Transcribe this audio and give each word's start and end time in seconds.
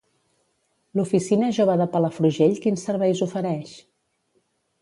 L'oficina 0.99 1.51
jove 1.59 1.75
de 1.83 1.87
Palafrugell 1.97 2.57
quins 2.65 2.87
serveis 2.91 3.23
ofereix? 3.27 3.79